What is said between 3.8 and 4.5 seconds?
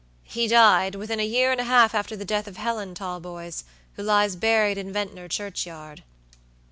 who lies